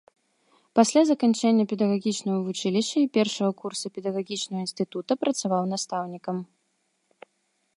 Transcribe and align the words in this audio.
Пасля 0.77 1.01
заканчэння 1.09 1.63
педагагічнага 1.73 2.39
вучылішча 2.47 2.97
і 3.03 3.09
першага 3.17 3.51
курса 3.61 3.87
педагагічнага 3.99 4.61
інстытута 4.67 5.11
працаваў 5.25 5.63
настаўнікам. 5.75 6.37